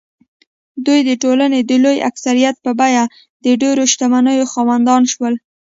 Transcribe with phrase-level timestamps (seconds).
[0.85, 3.03] دوی د ټولنې د لوی اکثریت په بیه
[3.45, 5.33] د ډېرو شتمنیو خاوندان شول.